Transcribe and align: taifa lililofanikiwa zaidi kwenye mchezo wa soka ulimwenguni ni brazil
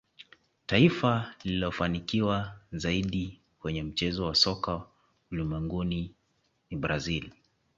taifa 0.65 1.33
lililofanikiwa 1.43 2.57
zaidi 2.71 3.39
kwenye 3.61 3.83
mchezo 3.83 4.25
wa 4.25 4.35
soka 4.35 4.85
ulimwenguni 5.31 6.15
ni 6.69 6.77
brazil 6.77 7.31